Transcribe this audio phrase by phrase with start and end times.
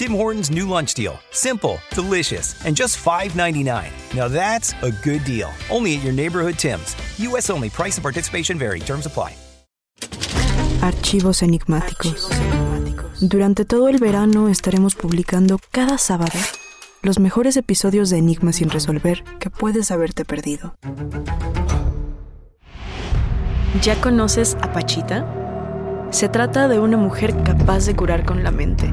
[0.00, 1.20] Tim Hortons' new lunch deal.
[1.30, 3.90] Simple, delicious, and just $5.99.
[4.16, 5.50] Now that's a good deal.
[5.68, 6.96] Only at your neighborhood Tim's.
[7.18, 7.50] U.S.
[7.50, 7.68] only.
[7.68, 8.80] Price and participation vary.
[8.80, 9.34] Terms apply.
[10.80, 12.30] Archivos enigmáticos.
[13.20, 16.38] Durante todo el verano estaremos publicando cada sábado
[17.02, 20.76] los mejores episodios de Enigmas sin resolver que puedes haberte perdido.
[23.82, 25.26] ¿Ya conoces a Pachita?
[26.10, 28.90] Se trata de una mujer capaz de curar con la mente,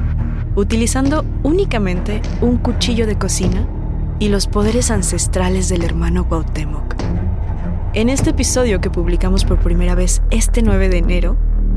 [0.54, 3.66] utilizando únicamente un cuchillo de cocina
[4.18, 6.94] y los poderes ancestrales del hermano Cuauhtémoc.
[7.94, 11.36] En este episodio que publicamos por primera vez este 9 de enero,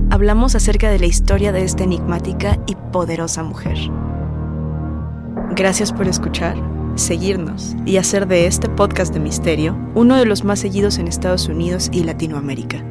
[0.10, 3.78] hablamos acerca de la historia de esta enigmática y poderosa mujer.
[5.56, 6.56] Gracias por escuchar,
[6.96, 11.48] seguirnos y hacer de este podcast de misterio uno de los más seguidos en Estados
[11.48, 12.91] Unidos y Latinoamérica.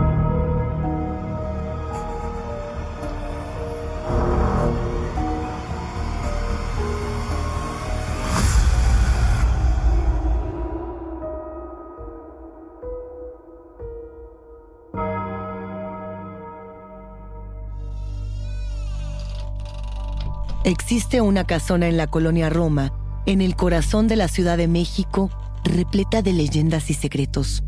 [20.71, 22.93] Existe una casona en la colonia Roma,
[23.25, 25.29] en el corazón de la Ciudad de México,
[25.65, 27.61] repleta de leyendas y secretos.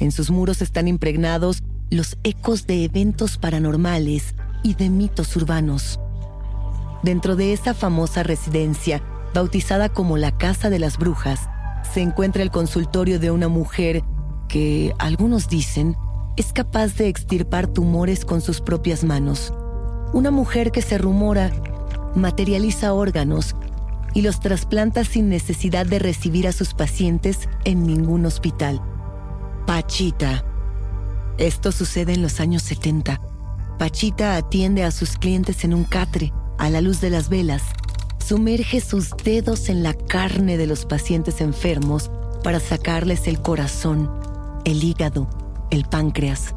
[0.00, 5.98] En sus muros están impregnados los ecos de eventos paranormales y de mitos urbanos.
[7.02, 9.02] Dentro de esa famosa residencia,
[9.32, 11.48] bautizada como la Casa de las Brujas,
[11.94, 14.04] se encuentra el consultorio de una mujer
[14.48, 15.96] que, algunos dicen,
[16.36, 19.54] es capaz de extirpar tumores con sus propias manos.
[20.12, 21.50] Una mujer que se rumora
[22.14, 23.56] materializa órganos
[24.14, 28.82] y los trasplanta sin necesidad de recibir a sus pacientes en ningún hospital.
[29.66, 30.44] Pachita.
[31.38, 33.20] Esto sucede en los años 70.
[33.78, 37.62] Pachita atiende a sus clientes en un catre, a la luz de las velas.
[38.18, 42.10] Sumerge sus dedos en la carne de los pacientes enfermos
[42.44, 44.10] para sacarles el corazón,
[44.64, 45.28] el hígado,
[45.70, 46.54] el páncreas.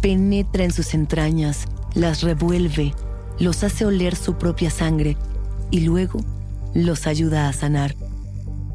[0.00, 2.94] Penetra en sus entrañas, las revuelve,
[3.38, 5.16] los hace oler su propia sangre
[5.70, 6.20] y luego
[6.74, 7.94] los ayuda a sanar.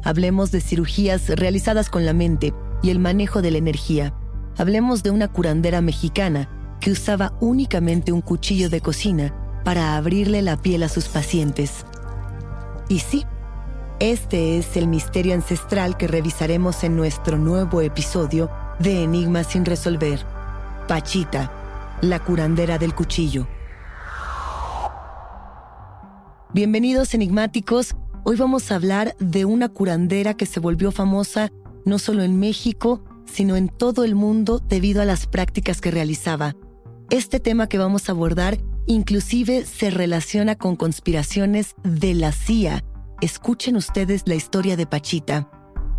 [0.02, 2.52] Hablemos de cirugías realizadas con la mente
[2.82, 4.14] y el manejo de la energía.
[4.56, 9.34] Hablemos de una curandera mexicana que usaba únicamente un cuchillo de cocina
[9.64, 11.86] para abrirle la piel a sus pacientes.
[12.88, 13.24] Y sí,
[14.00, 20.20] este es el misterio ancestral que revisaremos en nuestro nuevo episodio de Enigmas sin resolver.
[20.86, 21.50] Pachita,
[22.02, 23.46] la curandera del cuchillo.
[26.54, 27.96] Bienvenidos enigmáticos.
[28.22, 31.50] Hoy vamos a hablar de una curandera que se volvió famosa
[31.84, 36.54] no solo en México, sino en todo el mundo debido a las prácticas que realizaba.
[37.10, 42.84] Este tema que vamos a abordar inclusive se relaciona con conspiraciones de la CIA.
[43.20, 45.50] Escuchen ustedes la historia de Pachita.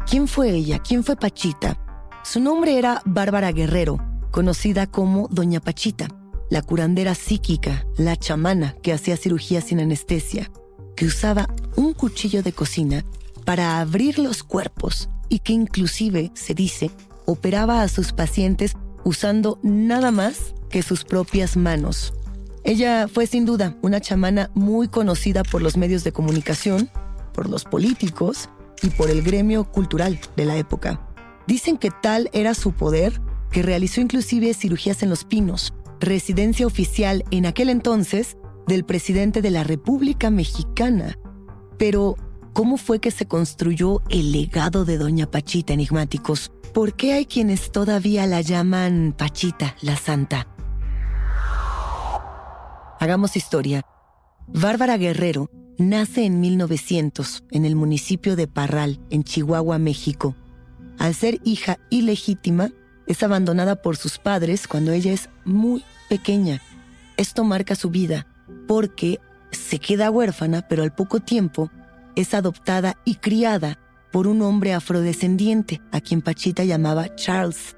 [0.09, 0.79] ¿Quién fue ella?
[0.79, 1.77] ¿Quién fue Pachita?
[2.23, 3.99] Su nombre era Bárbara Guerrero.
[4.31, 6.07] conocida como Doña Pachita,
[6.49, 10.51] la curandera psíquica, la chamana que hacía cirugía sin anestesia,
[10.95, 13.05] que usaba un cuchillo de cocina
[13.45, 16.91] para abrir los cuerpos y que inclusive, se dice,
[17.25, 22.13] operaba a sus pacientes usando nada más que sus propias manos.
[22.63, 26.89] Ella fue sin duda una chamana muy conocida por los medios de comunicación,
[27.33, 28.49] por los políticos
[28.81, 31.01] y por el gremio cultural de la época.
[31.47, 33.21] Dicen que tal era su poder
[33.51, 38.37] que realizó inclusive cirugías en Los Pinos, residencia oficial en aquel entonces
[38.67, 41.17] del presidente de la República Mexicana.
[41.77, 42.15] Pero,
[42.53, 46.51] ¿cómo fue que se construyó el legado de Doña Pachita enigmáticos?
[46.73, 50.47] ¿Por qué hay quienes todavía la llaman Pachita, la Santa?
[52.99, 53.81] Hagamos historia.
[54.47, 60.35] Bárbara Guerrero nace en 1900 en el municipio de Parral, en Chihuahua, México.
[60.97, 62.71] Al ser hija ilegítima,
[63.07, 66.61] es abandonada por sus padres cuando ella es muy pequeña.
[67.17, 68.27] Esto marca su vida
[68.67, 69.19] porque
[69.51, 71.71] se queda huérfana, pero al poco tiempo
[72.15, 73.79] es adoptada y criada
[74.11, 77.75] por un hombre afrodescendiente a quien Pachita llamaba Charles.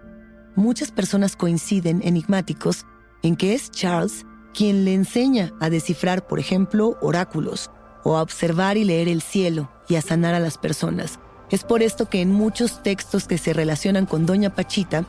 [0.55, 2.85] Muchas personas coinciden enigmáticos
[3.23, 7.69] en que es Charles quien le enseña a descifrar, por ejemplo, oráculos,
[8.03, 11.19] o a observar y leer el cielo y a sanar a las personas.
[11.51, 15.05] Es por esto que en muchos textos que se relacionan con Doña Pachita,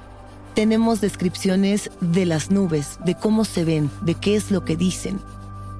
[0.54, 5.20] tenemos descripciones de las nubes, de cómo se ven, de qué es lo que dicen.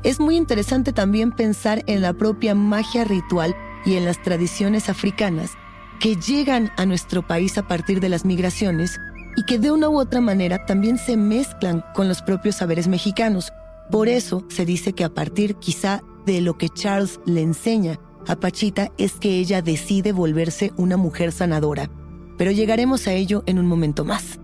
[0.02, 3.54] Es muy interesante también pensar en la propia magia ritual
[3.84, 5.52] y en las tradiciones africanas
[6.00, 8.98] que llegan a nuestro país a partir de las migraciones
[9.36, 13.52] y que de una u otra manera también se mezclan con los propios saberes mexicanos.
[13.90, 18.36] Por eso se dice que a partir quizá de lo que Charles le enseña a
[18.36, 21.90] Pachita es que ella decide volverse una mujer sanadora.
[22.36, 24.38] Pero llegaremos a ello en un momento más.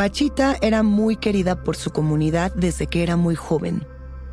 [0.00, 3.86] Pachita era muy querida por su comunidad desde que era muy joven.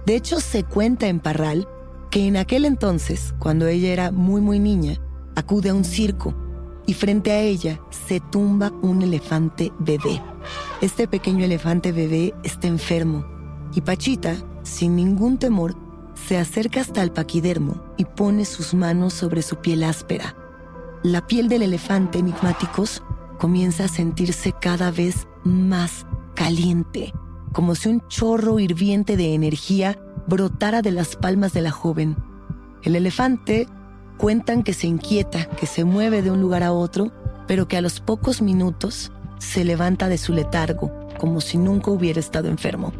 [0.06, 1.68] De hecho, se cuenta en Parral
[2.10, 4.98] que en aquel entonces, cuando ella era muy muy niña,
[5.36, 6.34] acude a un circo
[6.86, 10.24] y frente a ella se tumba un elefante bebé.
[10.80, 13.26] Este pequeño elefante bebé está enfermo
[13.76, 15.76] y Pachita, sin ningún temor,
[16.16, 20.34] se acerca hasta el paquidermo y pone sus manos sobre su piel áspera.
[21.04, 23.04] La piel del elefante enigmáticos
[23.38, 26.06] comienza a sentirse cada vez más
[26.36, 27.14] caliente,
[27.54, 32.16] como si un chorro hirviente de energía brotara de las palmas de la joven.
[32.84, 33.68] El elefante
[34.18, 37.12] Cuentan que se inquieta, que se mueve de un lugar a otro,
[37.48, 42.20] pero que a los pocos minutos se levanta de su letargo, como si nunca hubiera
[42.20, 42.94] estado enfermo.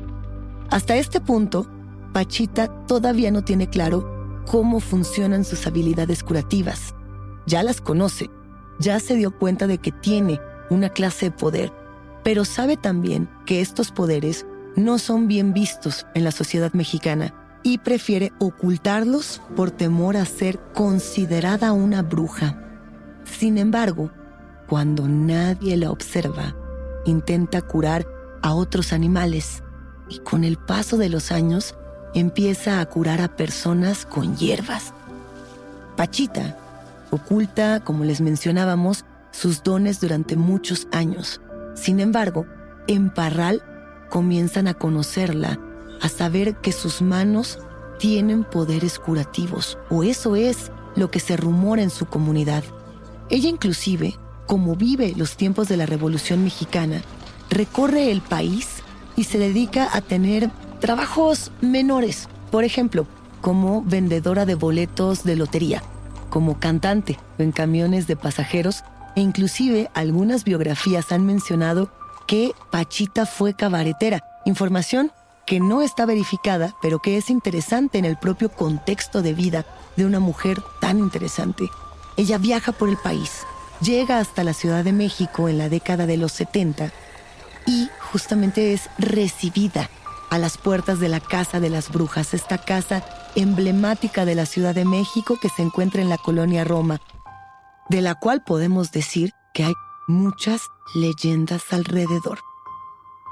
[0.70, 1.68] Hasta este punto,
[2.14, 6.94] Pachita todavía no tiene claro cómo funcionan sus habilidades curativas.
[7.48, 8.30] Ya las conoce,
[8.80, 10.40] ya se dio cuenta de que tiene
[10.70, 11.74] una clase de poder,
[12.28, 14.46] pero sabe también que estos poderes
[14.76, 17.34] no son bien vistos en la sociedad mexicana
[17.64, 22.62] y prefiere ocultarlos por temor a ser considerada una bruja.
[23.24, 24.12] Sin embargo,
[24.68, 26.54] cuando nadie la observa,
[27.06, 28.06] intenta curar
[28.42, 29.64] a otros animales
[30.10, 31.76] y con el paso de los años
[32.14, 34.92] empieza a curar a personas con hierbas.
[35.96, 36.58] Pachita
[37.10, 41.40] oculta, como les mencionábamos, sus dones durante muchos años.
[41.78, 42.46] Sin embargo,
[42.88, 43.62] en Parral
[44.10, 45.60] comienzan a conocerla
[46.02, 47.60] a saber que sus manos
[48.00, 52.64] tienen poderes curativos, o eso es lo que se rumora en su comunidad.
[53.30, 54.16] Ella inclusive,
[54.48, 57.02] como vive los tiempos de la Revolución Mexicana,
[57.50, 58.68] recorre el país
[59.16, 63.06] y se dedica a tener trabajos menores, por ejemplo,
[63.42, 65.84] como vendedora de boletos de lotería,
[66.30, 68.84] como cantante en camiones de pasajeros
[69.18, 71.90] e inclusive algunas biografías han mencionado
[72.28, 75.12] que Pachita fue cabaretera, información
[75.48, 80.06] que no está verificada, pero que es interesante en el propio contexto de vida de
[80.06, 81.68] una mujer tan interesante.
[82.16, 83.42] Ella viaja por el país,
[83.82, 86.92] llega hasta la Ciudad de México en la década de los 70
[87.66, 89.90] y justamente es recibida
[90.30, 93.04] a las puertas de la Casa de las Brujas, esta casa
[93.36, 97.02] emblemática de la Ciudad de México que se encuentra en la colonia Roma,
[97.90, 99.74] de la cual podemos decir que hay
[100.08, 100.62] muchas
[100.96, 102.40] leyendas alrededor.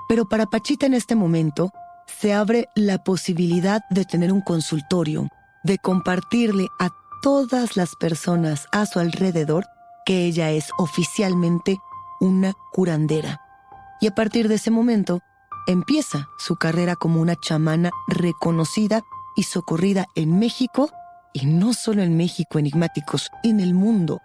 [0.08, 1.72] Pero para Pachita en este momento,
[2.08, 5.28] se abre la posibilidad de tener un consultorio,
[5.64, 6.90] de compartirle a
[7.22, 9.66] todas las personas a su alrededor
[10.06, 11.80] que ella es oficialmente
[12.20, 13.42] una curandera.
[14.00, 15.22] Y a partir de ese momento,
[15.68, 19.02] empieza su carrera como una chamana reconocida
[19.36, 20.92] y socorrida en México,
[21.34, 24.22] y no solo en México enigmáticos, en el mundo.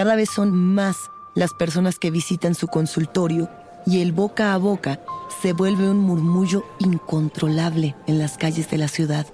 [0.00, 3.50] Cada vez son más las personas que visitan su consultorio
[3.84, 4.98] y el boca a boca
[5.42, 9.26] se vuelve un murmullo incontrolable en las calles de la ciudad.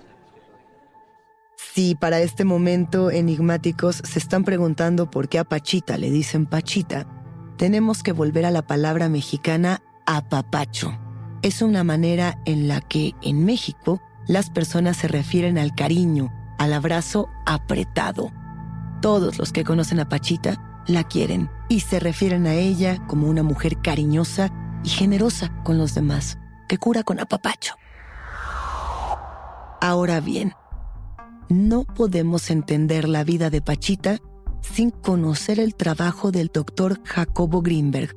[1.56, 7.06] Si para este momento enigmáticos se están preguntando por qué a Pachita le dicen Pachita,
[7.56, 10.98] tenemos que volver a la palabra mexicana apapacho.
[11.42, 16.72] Es una manera en la que en México las personas se refieren al cariño, al
[16.72, 18.32] abrazo apretado.
[19.00, 23.42] Todos los que conocen a Pachita la quieren y se refieren a ella como una
[23.42, 24.52] mujer cariñosa
[24.84, 26.38] y generosa con los demás,
[26.68, 27.74] que cura con apapacho.
[29.80, 30.52] Ahora bien,
[31.48, 34.18] no podemos entender la vida de Pachita
[34.62, 38.16] sin conocer el trabajo del doctor Jacobo Greenberg.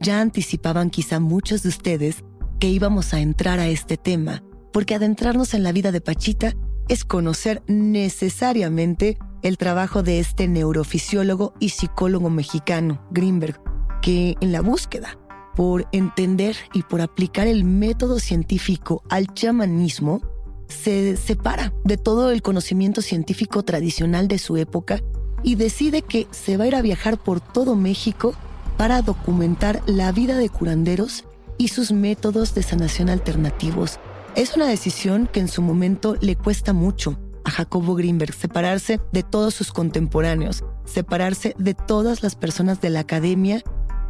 [0.00, 2.24] Ya anticipaban quizá muchos de ustedes
[2.58, 6.54] que íbamos a entrar a este tema, porque adentrarnos en la vida de Pachita
[6.88, 13.60] es conocer necesariamente el trabajo de este neurofisiólogo y psicólogo mexicano, Greenberg,
[14.02, 15.18] que en la búsqueda
[15.56, 20.20] por entender y por aplicar el método científico al chamanismo,
[20.68, 25.00] se separa de todo el conocimiento científico tradicional de su época
[25.42, 28.34] y decide que se va a ir a viajar por todo México
[28.76, 31.24] para documentar la vida de curanderos
[31.58, 33.98] y sus métodos de sanación alternativos.
[34.36, 39.22] Es una decisión que en su momento le cuesta mucho a Jacobo Greenberg separarse de
[39.22, 43.62] todos sus contemporáneos, separarse de todas las personas de la academia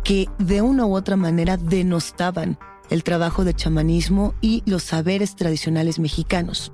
[0.05, 2.59] que de una u otra manera denostaban
[2.91, 6.73] el trabajo de chamanismo y los saberes tradicionales mexicanos.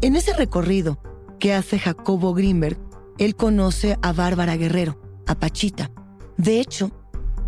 [0.00, 0.98] En ese recorrido
[1.38, 2.78] que hace Jacobo Greenberg,
[3.18, 5.90] él conoce a Bárbara Guerrero, a Pachita.
[6.36, 6.90] De hecho,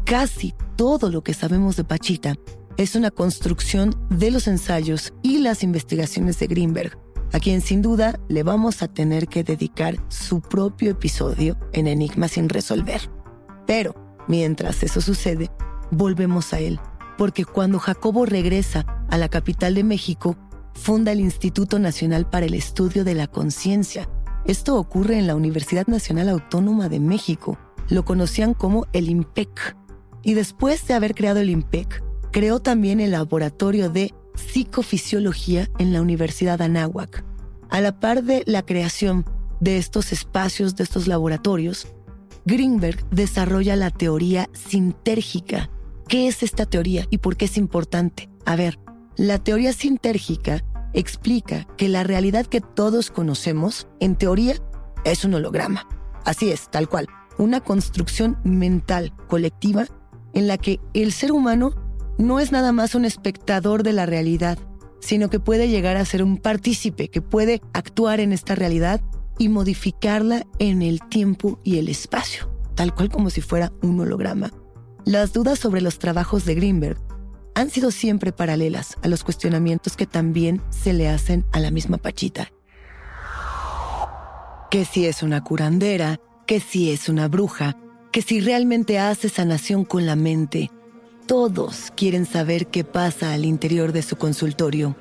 [0.05, 2.35] casi todo lo que sabemos de Pachita
[2.77, 6.99] es una construcción de los ensayos y las investigaciones de Greenberg,
[7.33, 12.29] a quien sin duda le vamos a tener que dedicar su propio episodio en Enigma
[12.29, 13.01] sin resolver.
[13.67, 13.95] Pero,
[14.29, 15.51] mientras eso sucede,
[15.91, 16.81] volvemos a él
[17.21, 20.39] porque cuando Jacobo regresa a la capital de México,
[20.73, 24.09] funda el Instituto Nacional para el Estudio de la Conciencia.
[24.47, 27.59] Esto ocurre en la Universidad Nacional Autónoma de México.
[27.91, 29.77] Lo conocían como el IMPEC.
[30.23, 36.01] Y después de haber creado el IMPEC, creó también el Laboratorio de Psicofisiología en la
[36.03, 37.25] Universidad Anáhuac.
[37.69, 39.25] A la par de la creación
[39.61, 41.87] de estos espacios, de estos laboratorios,
[42.45, 45.71] Greenberg desarrolla la teoría sintérgica
[46.11, 48.29] ¿Qué es esta teoría y por qué es importante?
[48.45, 48.81] A ver,
[49.17, 54.57] la teoría sintérgica explica que la realidad que todos conocemos, en teoría,
[55.05, 55.87] es un holograma.
[56.25, 57.07] Así es, tal cual.
[57.39, 59.87] Una construcción mental colectiva
[60.33, 61.77] en la que el ser humano
[62.21, 64.59] no es nada más un espectador de la realidad,
[65.01, 69.01] sino que puede llegar a ser un partícipe, que puede actuar en esta realidad
[69.39, 74.53] y modificarla en el tiempo y el espacio, tal cual como si fuera un holograma.
[75.07, 76.99] Las dudas sobre los trabajos de Greenberg
[77.55, 81.97] han sido siempre paralelas a los cuestionamientos que también se le hacen a la misma
[81.97, 82.53] Pachita.
[84.71, 87.77] Que si es una curandera, que si es una bruja,
[88.13, 90.71] que si realmente hace sanación con la mente.
[91.31, 94.97] Todos quieren saber qué pasa al interior de su consultorio.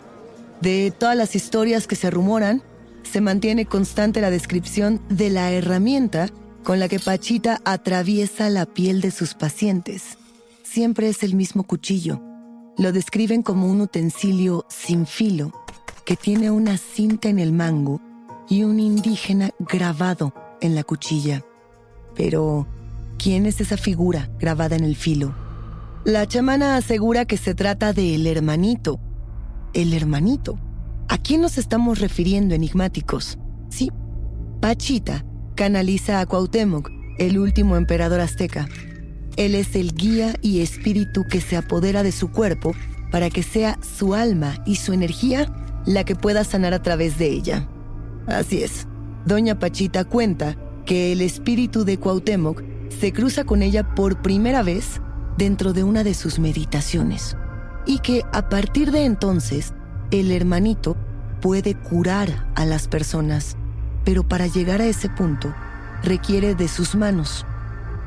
[0.61, 2.61] De todas las historias que se rumoran,
[3.01, 6.29] se mantiene constante la descripción de la herramienta
[6.63, 10.19] con la que Pachita atraviesa la piel de sus pacientes.
[10.61, 12.21] Siempre es el mismo cuchillo.
[12.77, 15.51] Lo describen como un utensilio sin filo
[16.05, 18.01] que tiene una cinta en el mango
[18.47, 20.31] y un indígena grabado
[20.61, 21.43] en la cuchilla.
[22.13, 22.67] Pero,
[23.17, 25.48] ¿quién es esa figura grabada en el filo?
[26.05, 29.01] La chamana asegura que se trata de el hermanito.
[29.73, 30.57] El hermanito.
[31.09, 33.37] ¿A quién nos estamos refiriendo, enigmáticos?
[33.69, 33.91] Sí,
[34.61, 35.25] Pachita
[35.55, 38.69] canaliza a Cuauhtémoc, el último emperador azteca.
[39.35, 42.73] Él es el guía y espíritu que se apodera de su cuerpo
[43.11, 45.51] para que sea su alma y su energía
[45.85, 47.67] la que pueda sanar a través de ella.
[48.25, 48.87] Así es.
[49.25, 55.01] Doña Pachita cuenta que el espíritu de Cuauhtémoc se cruza con ella por primera vez
[55.39, 57.35] dentro de una de sus meditaciones
[57.87, 59.73] y que a partir de entonces
[60.11, 60.95] el hermanito
[61.41, 63.57] puede curar a las personas
[64.09, 65.53] pero para llegar a ese punto
[66.03, 67.45] requiere de sus manos.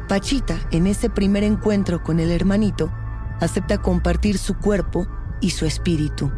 [0.08, 2.90] Pachita, en ese primer encuentro con el hermanito,
[3.40, 5.06] acepta compartir su cuerpo
[5.40, 6.30] y su espíritu.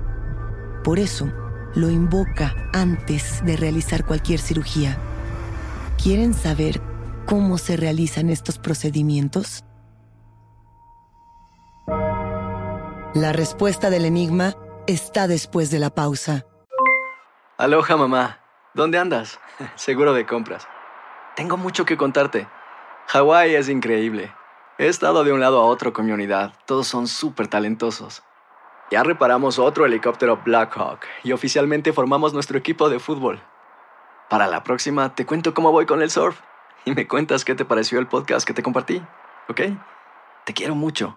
[0.82, 1.32] Por eso,
[1.74, 4.98] lo invoca antes de realizar cualquier cirugía.
[6.02, 6.82] ¿Quieren saber
[7.26, 9.64] cómo se realizan estos procedimientos?
[13.14, 14.56] La respuesta del enigma
[14.88, 16.46] está después de la pausa.
[17.56, 18.40] Aloha mamá,
[18.74, 19.38] ¿dónde andas?
[19.76, 20.66] Seguro de compras.
[21.36, 22.48] Tengo mucho que contarte.
[23.06, 24.34] Hawái es increíble.
[24.78, 26.54] He estado de un lado a otro con mi unidad.
[26.66, 28.24] Todos son súper talentosos.
[28.90, 33.40] Ya reparamos otro helicóptero Blackhawk y oficialmente formamos nuestro equipo de fútbol.
[34.28, 36.40] Para la próxima te cuento cómo voy con el surf
[36.84, 39.00] y me cuentas qué te pareció el podcast que te compartí,
[39.48, 39.60] ¿ok?
[40.44, 41.16] Te quiero mucho.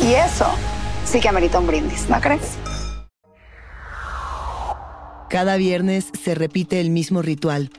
[0.00, 0.46] Y eso
[1.04, 2.56] sí que amerita un brindis, ¿no crees?
[5.28, 7.70] Cada viernes se repite el mismo ritual.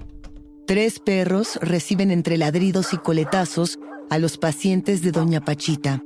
[0.66, 3.80] Tres perros reciben entre ladridos y coletazos
[4.10, 6.02] a los pacientes de Doña Pachita.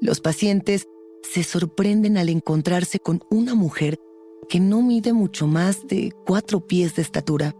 [0.00, 0.86] Los pacientes
[1.22, 3.98] se sorprenden al encontrarse con una mujer
[4.48, 7.54] que no mide mucho más de cuatro pies de estatura,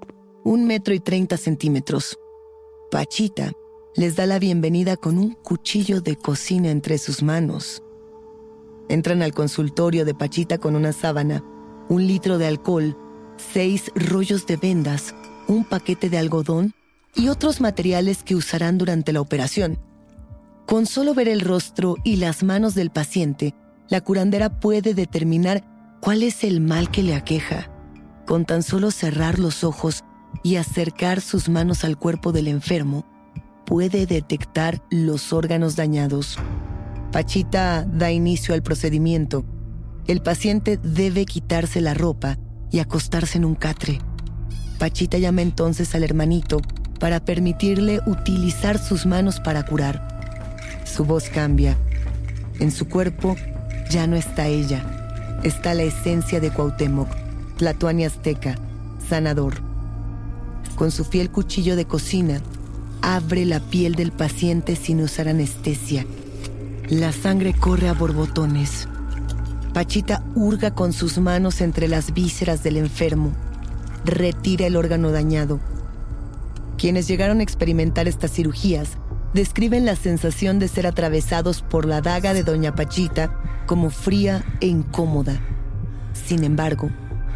[0.44, 2.18] un metro y treinta centímetros.
[2.90, 3.52] Pachita
[3.96, 7.82] les da la bienvenida con un cuchillo de cocina entre sus manos.
[8.88, 11.42] Entran al consultorio de Pachita con una sábana,
[11.88, 12.96] un litro de alcohol,
[13.36, 15.14] seis rollos de vendas,
[15.48, 16.72] un paquete de algodón
[17.14, 19.78] y otros materiales que usarán durante la operación.
[20.66, 23.54] Con solo ver el rostro y las manos del paciente,
[23.88, 25.64] la curandera puede determinar
[26.00, 27.72] cuál es el mal que le aqueja.
[28.24, 30.04] Con tan solo cerrar los ojos
[30.44, 33.04] y acercar sus manos al cuerpo del enfermo,
[33.70, 36.36] puede detectar los órganos dañados.
[37.12, 39.44] Pachita da inicio al procedimiento.
[40.08, 42.36] El paciente debe quitarse la ropa
[42.72, 44.00] y acostarse en un catre.
[44.80, 46.60] Pachita llama entonces al hermanito
[46.98, 50.58] para permitirle utilizar sus manos para curar.
[50.84, 51.76] Su voz cambia.
[52.58, 53.36] En su cuerpo
[53.88, 55.38] ya no está ella.
[55.44, 57.08] Está la esencia de Cuauhtémoc,
[57.56, 58.56] Tlatuani Azteca,
[59.08, 59.62] sanador.
[60.74, 62.42] Con su fiel cuchillo de cocina,
[63.02, 66.06] abre la piel del paciente sin usar anestesia.
[66.88, 68.88] La sangre corre a borbotones.
[69.72, 73.32] Pachita hurga con sus manos entre las vísceras del enfermo.
[74.04, 75.60] Retira el órgano dañado.
[76.76, 78.96] Quienes llegaron a experimentar estas cirugías
[79.34, 84.66] describen la sensación de ser atravesados por la daga de Doña Pachita como fría e
[84.66, 85.40] incómoda.
[86.12, 86.90] Sin embargo,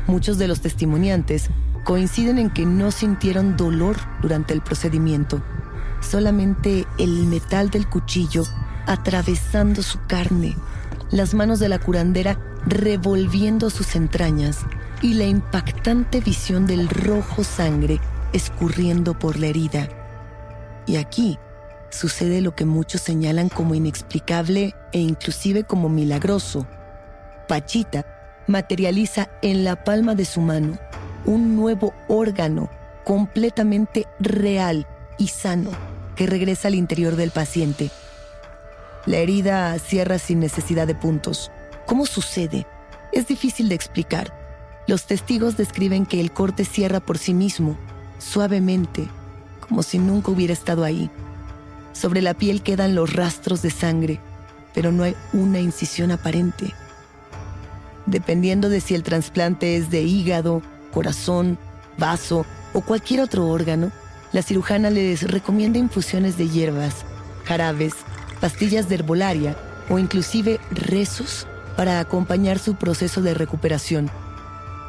[0.08, 1.50] muchos de los testimoniantes
[1.84, 5.42] coinciden en que no sintieron dolor durante el procedimiento,
[6.00, 8.44] solamente el metal del cuchillo
[8.86, 10.56] atravesando su carne,
[11.10, 14.60] las manos de la curandera revolviendo sus entrañas
[15.02, 18.00] y la impactante visión del rojo sangre
[18.32, 19.88] escurriendo por la herida.
[20.86, 21.38] Y aquí
[21.90, 26.66] sucede lo que muchos señalan como inexplicable e inclusive como milagroso.
[27.46, 28.06] Pachita
[28.46, 30.78] materializa en la palma de su mano
[31.24, 32.70] un nuevo órgano
[33.04, 34.86] completamente real
[35.18, 35.70] y sano
[36.16, 37.90] que regresa al interior del paciente.
[39.06, 41.50] La herida cierra sin necesidad de puntos.
[41.86, 42.66] ¿Cómo sucede?
[43.12, 44.32] Es difícil de explicar.
[44.86, 47.76] Los testigos describen que el corte cierra por sí mismo,
[48.18, 49.08] suavemente,
[49.60, 51.10] como si nunca hubiera estado ahí.
[51.92, 54.20] Sobre la piel quedan los rastros de sangre,
[54.74, 56.74] pero no hay una incisión aparente.
[58.06, 60.62] Dependiendo de si el trasplante es de hígado,
[60.94, 61.58] corazón,
[61.98, 63.90] vaso o cualquier otro órgano,
[64.32, 67.04] la cirujana les recomienda infusiones de hierbas,
[67.44, 67.94] jarabes,
[68.40, 69.56] pastillas de herbolaria
[69.90, 74.10] o inclusive rezos para acompañar su proceso de recuperación.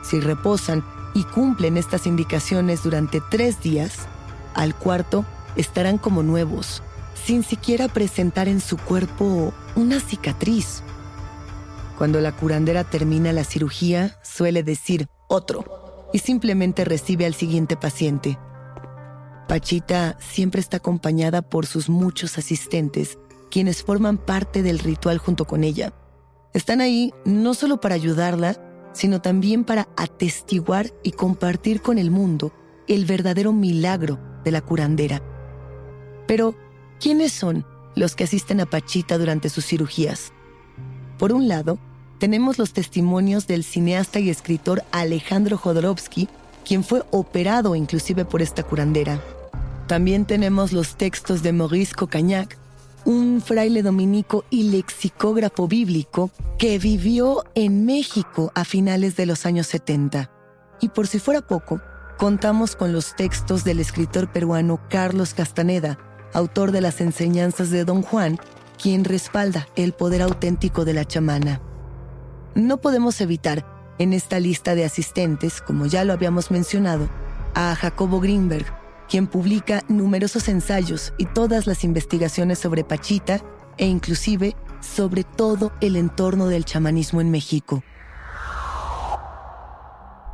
[0.03, 4.07] Si reposan y cumplen estas indicaciones durante tres días,
[4.53, 6.83] al cuarto estarán como nuevos,
[7.25, 10.83] sin siquiera presentar en su cuerpo una cicatriz.
[11.97, 18.37] Cuando la curandera termina la cirugía, suele decir otro y simplemente recibe al siguiente paciente.
[19.47, 23.19] Pachita siempre está acompañada por sus muchos asistentes,
[23.51, 25.93] quienes forman parte del ritual junto con ella.
[26.53, 28.57] Están ahí no solo para ayudarla,
[28.93, 32.53] sino también para atestiguar y compartir con el mundo
[32.87, 35.21] el verdadero milagro de la curandera.
[36.27, 36.55] Pero,
[36.99, 37.65] ¿quiénes son
[37.95, 40.31] los que asisten a Pachita durante sus cirugías?
[41.17, 41.77] Por un lado,
[42.19, 46.29] tenemos los testimonios del cineasta y escritor Alejandro Jodorowsky,
[46.65, 49.19] quien fue operado inclusive por esta curandera.
[49.87, 52.57] También tenemos los textos de Maurice Cocagnac,
[53.05, 59.67] un fraile dominico y lexicógrafo bíblico que vivió en México a finales de los años
[59.67, 60.31] 70.
[60.81, 61.81] Y por si fuera poco,
[62.17, 65.99] contamos con los textos del escritor peruano Carlos Castaneda,
[66.33, 68.39] autor de las enseñanzas de Don Juan,
[68.81, 71.61] quien respalda el poder auténtico de la chamana.
[72.55, 73.65] No podemos evitar,
[73.99, 77.09] en esta lista de asistentes, como ya lo habíamos mencionado,
[77.53, 78.65] a Jacobo Greenberg,
[79.09, 83.41] quien publica numerosos ensayos y todas las investigaciones sobre Pachita
[83.77, 87.83] e inclusive sobre todo el entorno del chamanismo en México.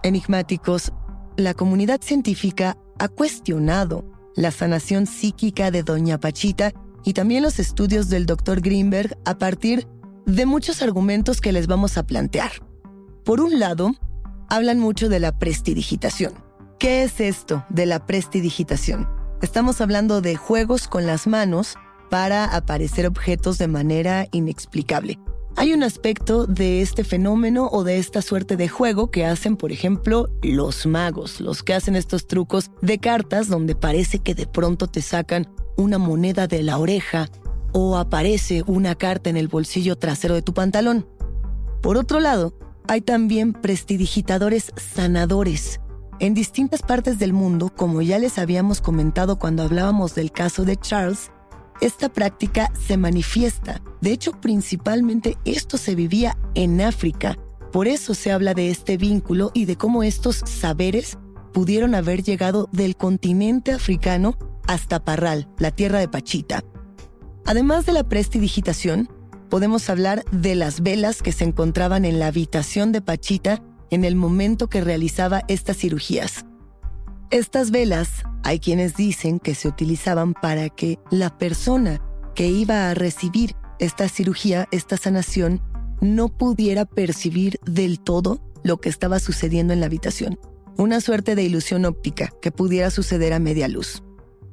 [0.04, 0.92] Enigmáticos,
[1.38, 4.06] la comunidad científica ha cuestionado
[4.36, 6.72] la sanación psíquica de Doña Pachita
[7.04, 8.62] y también los estudios del Dr.
[8.62, 9.88] Greenberg a partir
[10.26, 12.52] de muchos argumentos que les vamos a plantear.
[13.24, 13.92] Por un lado,
[14.50, 16.34] hablan mucho de la prestidigitación
[16.82, 19.08] ¿Qué es esto de la prestidigitación?
[19.44, 21.76] Estamos hablando de juegos con las manos
[22.10, 25.20] para aparecer objetos de manera inexplicable.
[25.58, 29.72] Hay un aspecto de este fenómeno o de esta suerte de juego que hacen, por
[29.72, 34.88] ejemplo, los magos, los que hacen estos trucos de cartas donde parece que de pronto
[34.88, 37.30] te sacan una moneda de la oreja
[37.74, 41.08] o aparece una carta en el bolsillo trasero de tu pantalón.
[41.82, 42.54] Por otro lado,
[42.88, 45.80] hay también prestidigitadores sanadores,
[46.22, 50.78] en distintas partes del mundo, como ya les habíamos comentado cuando hablábamos del caso de
[50.78, 51.32] Charles,
[51.82, 53.82] esta práctica se manifiesta.
[54.02, 57.40] De hecho, principalmente esto se vivía en África.
[57.72, 61.18] Por eso se habla de este vínculo y de cómo estos saberes
[61.54, 66.64] pudieron haber llegado del continente africano hasta Parral, la tierra de Pachita.
[67.46, 69.10] Además de la prestidigitación,
[69.50, 74.16] podemos hablar de las velas que se encontraban en la habitación de Pachita en el
[74.16, 76.46] momento que realizaba estas cirugías.
[77.30, 78.10] Estas velas
[78.44, 82.02] hay quienes dicen que se utilizaban para que la persona
[82.36, 85.62] que iba a recibir esta cirugía, esta sanación,
[86.02, 90.40] no pudiera percibir del todo lo que estaba sucediendo en la habitación.
[90.78, 94.04] Una suerte de ilusión óptica que pudiera suceder a media luz.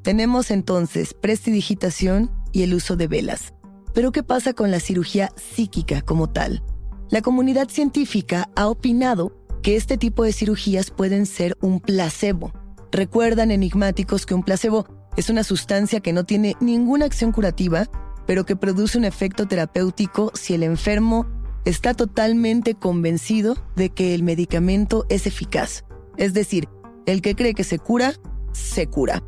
[0.03, 3.55] Tenemos entonces prestidigitación y el uso de velas.
[3.95, 6.63] Pero ¿qué pasa con la cirugía psíquica como tal?
[7.11, 9.33] La comunidad científica ha opinado
[9.63, 12.53] que este tipo de cirugías pueden ser un placebo.
[12.93, 17.87] Recuerdan enigmáticos que un placebo es una sustancia que no tiene ninguna acción curativa,
[18.27, 21.27] pero que produce un efecto terapéutico si el enfermo
[21.65, 25.85] está totalmente convencido de que el medicamento es eficaz.
[26.17, 26.69] Es decir,
[27.07, 28.15] el que cree que se cura,
[28.53, 29.23] se cura.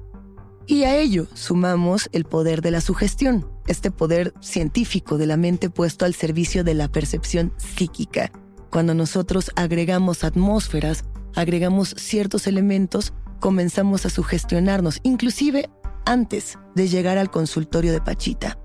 [0.70, 5.68] Y a ello sumamos el poder de la sugestión, este poder científico de la mente
[5.68, 8.30] puesto al servicio de la percepción psíquica.
[8.70, 11.02] Cuando nosotros agregamos atmósferas,
[11.34, 15.68] agregamos ciertos elementos, comenzamos a sugestionarnos, inclusive
[16.06, 18.56] antes de llegar al consultorio de Pachita.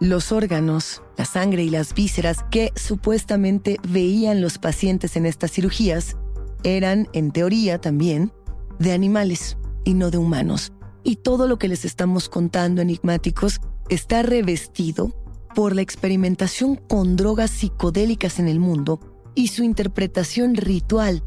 [0.00, 6.16] Los órganos, la sangre y las vísceras que supuestamente veían los pacientes en estas cirugías
[6.64, 8.32] eran, en teoría también,
[8.80, 10.72] de animales y no de humanos
[11.04, 15.14] y todo lo que les estamos contando enigmáticos está revestido
[15.54, 18.98] por la experimentación con drogas psicodélicas en el mundo
[19.34, 21.22] y su interpretación ritual.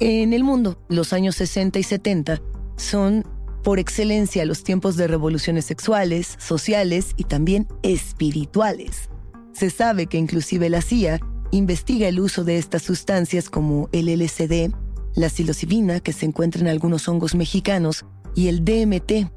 [0.00, 2.40] En el mundo, los años 60 y 70
[2.76, 3.24] son
[3.62, 9.08] por excelencia los tiempos de revoluciones sexuales, sociales y también espirituales.
[9.52, 14.74] Se sabe que inclusive la CIA investiga el uso de estas sustancias como el LSD,
[15.14, 19.30] la psilocibina que se encuentra en algunos hongos mexicanos y el DMT.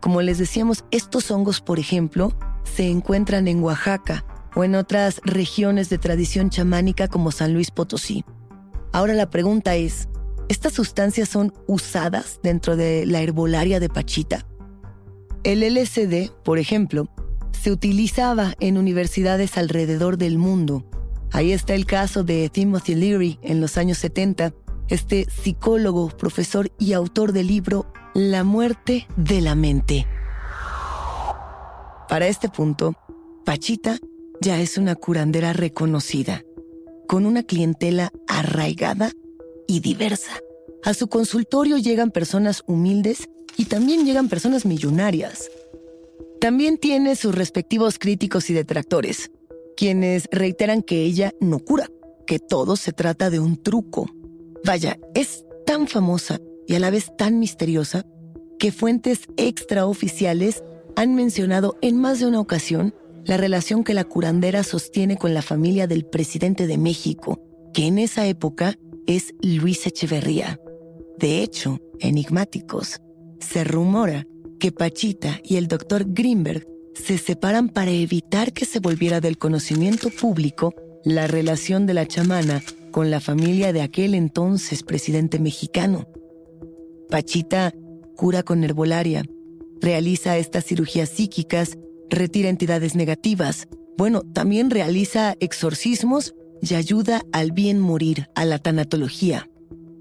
[0.00, 2.32] Como les decíamos, estos hongos, por ejemplo,
[2.64, 8.24] se encuentran en Oaxaca o en otras regiones de tradición chamánica como San Luis Potosí.
[8.92, 10.08] Ahora la pregunta es,
[10.48, 14.46] ¿estas sustancias son usadas dentro de la herbolaria de Pachita?
[15.44, 17.08] El LSD, por ejemplo,
[17.52, 20.84] se utilizaba en universidades alrededor del mundo.
[21.30, 24.52] Ahí está el caso de Timothy Leary en los años 70
[24.92, 30.06] este psicólogo, profesor y autor del libro La muerte de la mente.
[32.10, 32.94] Para este punto,
[33.46, 33.96] Pachita
[34.42, 36.44] ya es una curandera reconocida,
[37.08, 39.12] con una clientela arraigada
[39.66, 40.32] y diversa.
[40.84, 45.50] A su consultorio llegan personas humildes y también llegan personas millonarias.
[46.38, 49.30] También tiene sus respectivos críticos y detractores,
[49.74, 51.88] quienes reiteran que ella no cura,
[52.26, 54.10] que todo se trata de un truco.
[54.64, 58.06] Vaya, es tan famosa y a la vez tan misteriosa
[58.58, 60.62] que fuentes extraoficiales
[60.94, 62.94] han mencionado en más de una ocasión
[63.24, 67.40] la relación que la curandera sostiene con la familia del presidente de México,
[67.72, 70.60] que en esa época es Luis Echeverría.
[71.18, 73.00] De hecho, enigmáticos,
[73.40, 74.26] se rumora
[74.58, 80.10] que Pachita y el doctor Greenberg se separan para evitar que se volviera del conocimiento
[80.10, 86.06] público la relación de la chamana con la familia de aquel entonces presidente mexicano.
[87.10, 87.74] Pachita
[88.16, 89.24] cura con herbolaria,
[89.80, 91.76] realiza estas cirugías psíquicas,
[92.08, 93.66] retira entidades negativas,
[93.98, 99.48] bueno, también realiza exorcismos y ayuda al bien morir, a la tanatología.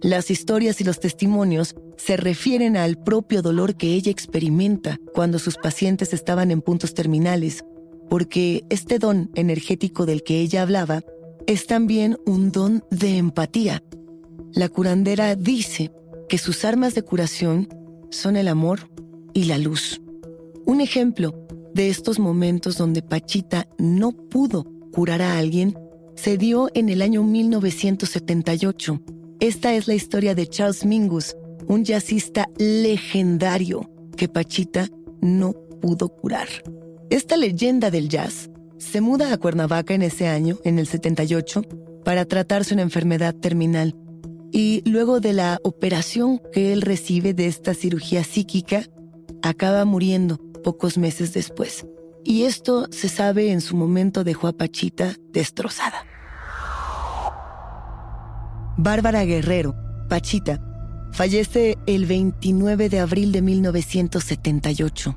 [0.01, 5.57] Las historias y los testimonios se refieren al propio dolor que ella experimenta cuando sus
[5.57, 7.63] pacientes estaban en puntos terminales,
[8.09, 11.03] porque este don energético del que ella hablaba
[11.47, 13.83] es también un don de empatía.
[14.53, 15.91] La curandera dice
[16.29, 17.67] que sus armas de curación
[18.09, 18.89] son el amor
[19.33, 20.01] y la luz.
[20.65, 25.77] Un ejemplo de estos momentos donde Pachita no pudo curar a alguien
[26.15, 29.01] se dio en el año 1978
[29.41, 31.35] esta es la historia de Charles Mingus,
[31.67, 34.87] un jazzista legendario que Pachita
[35.19, 36.47] no pudo curar.
[37.09, 38.51] Esta leyenda del jazz
[38.81, 41.61] se muda a Cuernavaca en ese año, en el 78,
[42.03, 43.95] para tratarse una enfermedad terminal.
[44.51, 48.83] Y luego de la operación que él recibe de esta cirugía psíquica,
[49.43, 51.85] acaba muriendo pocos meses después.
[52.23, 56.05] Y esto se sabe en su momento dejó a Pachita destrozada.
[58.77, 59.75] Bárbara Guerrero,
[60.09, 60.59] Pachita,
[61.11, 65.15] fallece el 29 de abril de 1978,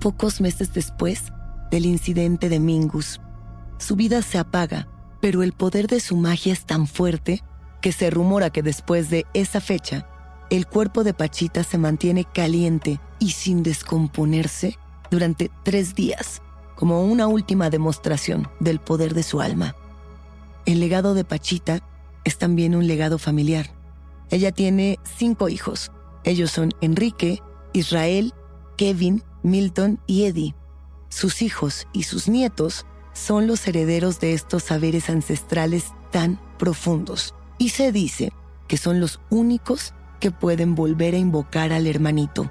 [0.00, 1.32] pocos meses después
[1.70, 3.20] del incidente de Mingus.
[3.78, 4.88] Su vida se apaga,
[5.20, 7.42] pero el poder de su magia es tan fuerte
[7.80, 10.06] que se rumora que después de esa fecha,
[10.50, 14.78] el cuerpo de Pachita se mantiene caliente y sin descomponerse
[15.10, 16.42] durante tres días,
[16.74, 19.74] como una última demostración del poder de su alma.
[20.64, 21.82] El legado de Pachita
[22.24, 23.70] es también un legado familiar.
[24.30, 25.90] Ella tiene cinco hijos.
[26.24, 28.34] Ellos son Enrique, Israel,
[28.76, 30.54] Kevin, Milton y Eddie.
[31.08, 37.34] Sus hijos y sus nietos son los herederos de estos saberes ancestrales tan profundos.
[37.58, 38.32] Y se dice
[38.68, 42.50] que son los únicos que pueden volver a invocar al hermanito.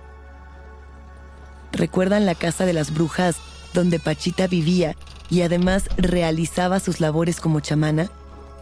[1.71, 3.37] ¿Recuerdan la casa de las brujas
[3.73, 4.95] donde Pachita vivía
[5.29, 8.09] y además realizaba sus labores como chamana?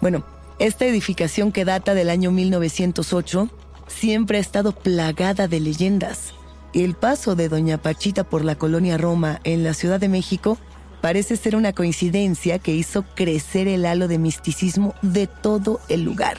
[0.02, 0.26] Bueno,
[0.60, 3.50] esta edificación que data del año 1908
[3.88, 6.34] siempre ha estado plagada de leyendas.
[6.76, 10.58] El paso de Doña Pachita por la colonia Roma en la Ciudad de México
[11.00, 16.36] parece ser una coincidencia que hizo crecer el halo de misticismo de todo el lugar.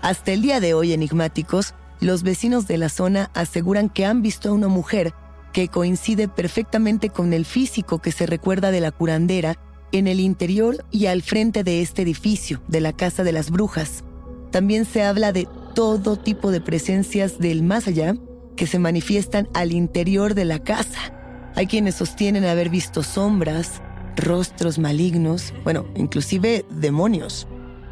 [0.00, 4.48] Hasta el día de hoy, enigmáticos, los vecinos de la zona aseguran que han visto
[4.48, 5.12] a una mujer
[5.52, 9.58] que coincide perfectamente con el físico que se recuerda de la curandera
[9.92, 14.04] en el interior y al frente de este edificio, de la Casa de las Brujas.
[14.50, 18.14] También se habla de todo tipo de presencias del más allá
[18.56, 21.12] que se manifiestan al interior de la casa.
[21.54, 23.82] Hay quienes sostienen haber visto sombras,
[24.16, 27.46] rostros malignos, bueno, inclusive demonios.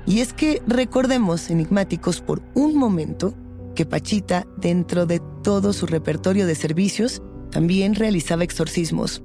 [0.07, 3.35] Y es que recordemos, enigmáticos, por un momento,
[3.74, 9.22] que Pachita, dentro de todo su repertorio de servicios, también realizaba exorcismos.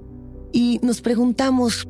[0.52, 1.88] Y nos preguntamos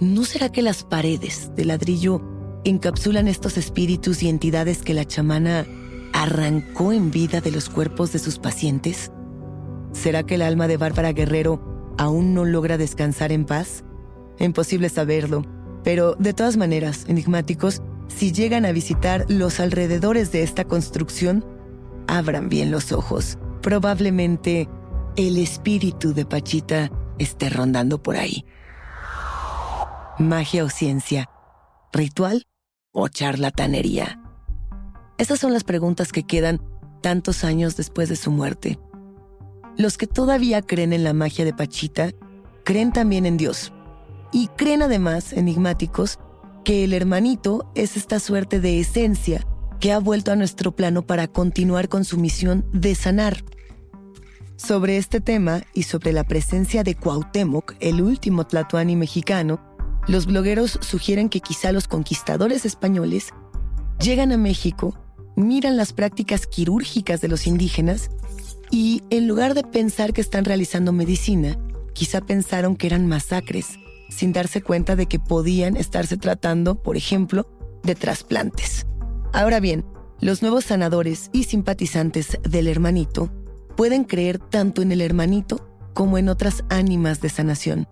[0.00, 2.20] ¿No será que las paredes de ladrillo
[2.64, 5.66] encapsulan estos espíritus y entidades que la chamana
[6.16, 9.12] arrancó en vida de los cuerpos de sus pacientes?
[9.92, 13.84] ¿Será que el alma de Bárbara Guerrero aún no logra descansar en paz?
[14.38, 15.42] Imposible saberlo,
[15.84, 21.44] pero de todas maneras, enigmáticos, si llegan a visitar los alrededores de esta construcción,
[22.06, 23.38] abran bien los ojos.
[23.62, 24.68] Probablemente
[25.16, 28.44] el espíritu de Pachita esté rondando por ahí
[30.18, 31.28] magia o ciencia,
[31.92, 32.46] ritual
[32.92, 34.25] o charlatanería.
[35.18, 36.60] Esas son las preguntas que quedan
[37.00, 38.78] tantos años después de su muerte.
[39.78, 42.12] Los que todavía creen en la magia de Pachita,
[42.64, 43.72] creen también en Dios.
[44.32, 46.18] Y creen además, enigmáticos,
[46.64, 49.46] que el hermanito es esta suerte de esencia
[49.80, 53.44] que ha vuelto a nuestro plano para continuar con su misión de sanar.
[54.56, 59.60] Sobre este tema y sobre la presencia de Cuauhtémoc, el último tlatoani mexicano,
[60.08, 63.32] los blogueros sugieren que quizá los conquistadores españoles
[64.00, 64.98] llegan a México,
[65.36, 68.10] miran las prácticas quirúrgicas de los indígenas
[68.70, 71.56] y en lugar de pensar que están realizando medicina,
[71.92, 77.48] quizá pensaron que eran masacres, sin darse cuenta de que podían estarse tratando, por ejemplo,
[77.82, 78.86] de trasplantes.
[79.32, 79.84] Ahora bien,
[80.20, 83.30] los nuevos sanadores y simpatizantes del hermanito
[83.76, 87.86] pueden creer tanto en el hermanito como en otras ánimas de sanación.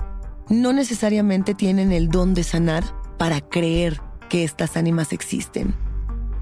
[0.48, 2.84] No necesariamente tienen el don de sanar
[3.18, 5.74] para creer que estas ánimas existen.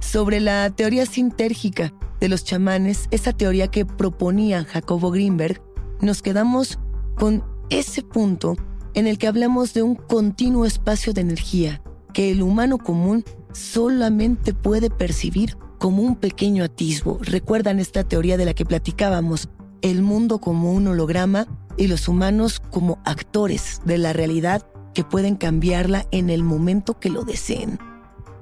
[0.02, 5.62] Sobre la teoría sintérgica de los chamanes, esa teoría que proponía Jacobo Greenberg,
[6.00, 6.78] nos quedamos
[7.16, 8.56] con ese punto
[8.94, 14.52] en el que hablamos de un continuo espacio de energía que el humano común solamente
[14.52, 17.18] puede percibir como un pequeño atisbo.
[17.22, 19.48] ¿Recuerdan esta teoría de la que platicábamos?
[19.82, 21.46] El mundo como un holograma
[21.78, 27.08] y los humanos como actores de la realidad que pueden cambiarla en el momento que
[27.08, 27.78] lo deseen.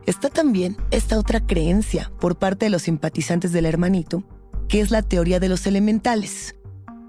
[0.06, 4.24] Está también esta otra creencia por parte de los simpatizantes del hermanito,
[4.68, 6.56] que es la teoría de los elementales.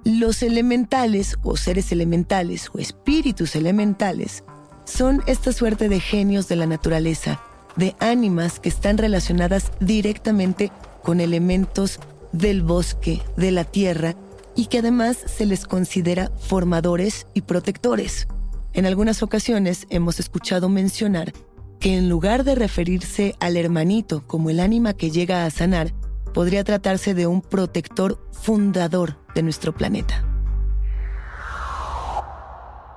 [0.04, 4.44] Los elementales o seres elementales o espíritus elementales
[4.86, 7.40] son esta suerte de genios de la naturaleza,
[7.76, 10.72] de ánimas que están relacionadas directamente
[11.04, 12.00] con elementos
[12.32, 14.16] del bosque, de la tierra,
[14.56, 18.28] y que además se les considera formadores y protectores.
[18.74, 21.34] En algunas ocasiones hemos escuchado mencionar
[21.82, 25.92] que en lugar de referirse al hermanito como el ánima que llega a sanar,
[26.32, 30.24] podría tratarse de un protector fundador de nuestro planeta.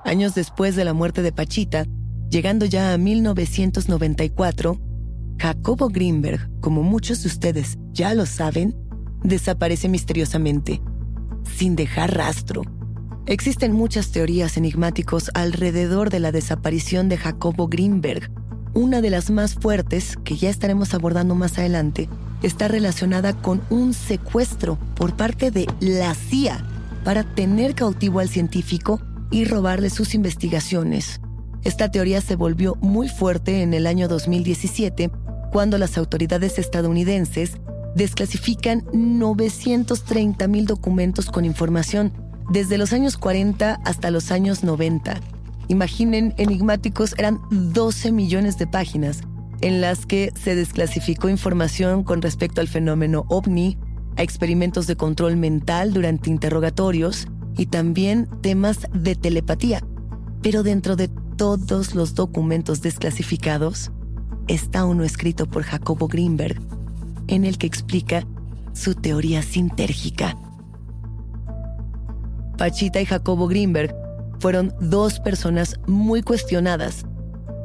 [0.05, 1.87] Años después de la muerte de Pachita,
[2.29, 4.79] llegando ya a 1994,
[5.39, 8.77] Jacobo Greenberg, como muchos de ustedes ya lo saben,
[9.23, 10.79] desaparece misteriosamente,
[11.57, 12.61] sin dejar rastro.
[13.25, 18.31] Existen muchas teorías enigmáticos alrededor de la desaparición de Jacobo Greenberg.
[18.75, 22.09] Una de las más fuertes, que ya estaremos abordando más adelante,
[22.43, 26.61] está relacionada con un secuestro por parte de la CIA
[27.05, 28.99] para tener cautivo al científico
[29.31, 31.21] y robarle sus investigaciones.
[31.63, 35.09] Esta teoría se volvió muy fuerte en el año 2017
[35.53, 37.53] cuando las autoridades estadounidenses
[37.95, 42.11] desclasifican 930 mil documentos con información
[42.51, 45.21] desde los años 40 hasta los años 90.
[45.67, 49.21] Imaginen, enigmáticos eran 12 millones de páginas
[49.61, 53.77] en las que se desclasificó información con respecto al fenómeno ovni,
[54.17, 59.81] a experimentos de control mental durante interrogatorios y también temas de telepatía.
[60.41, 63.91] Pero dentro de todos los documentos desclasificados
[64.47, 66.61] está uno escrito por Jacobo Greenberg,
[67.27, 68.25] en el que explica
[68.73, 70.37] su teoría sintérgica.
[72.57, 74.04] Pachita y Jacobo Greenberg
[74.45, 77.07] fueron dos personas muy cuestionadas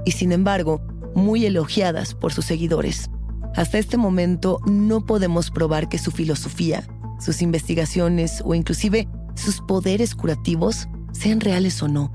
[0.07, 0.81] y sin embargo
[1.15, 3.11] muy elogiadas por sus seguidores.
[3.55, 6.89] Hasta este momento no podemos probar que su filosofía,
[7.19, 12.11] sus investigaciones o inclusive sus poderes curativos sean reales o no.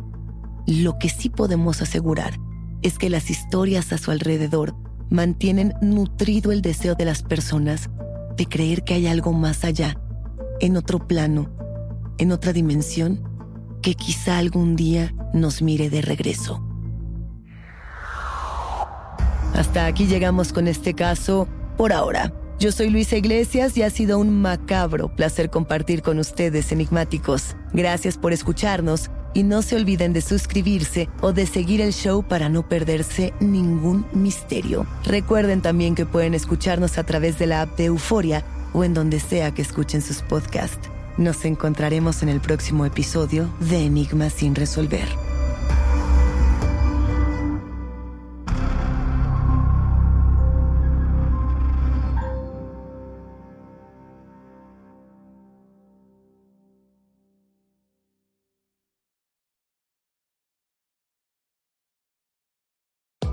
[0.66, 2.40] Lo que sí podemos asegurar
[2.82, 4.76] es que las historias a su alrededor
[5.12, 7.92] mantienen nutrido el deseo de las personas
[8.36, 10.02] de creer que hay algo más allá,
[10.60, 11.52] en otro plano,
[12.18, 13.35] en otra dimensión,
[13.86, 16.60] que quizá algún día nos mire de regreso.
[19.54, 22.34] Hasta aquí llegamos con este caso por ahora.
[22.58, 27.56] Yo soy Luisa Iglesias y ha sido un macabro placer compartir con ustedes, enigmáticos.
[27.74, 32.50] Gracias por escucharnos y no se olviden de suscribirse o de seguir el show para
[32.50, 34.88] no perderse ningún misterio.
[35.04, 38.44] Recuerden también que pueden escucharnos a través de la app de Euforia
[38.74, 40.90] o en donde sea que escuchen sus podcasts.
[41.18, 45.08] Nos encontraremos en el próximo episodio de Enigmas sin resolver.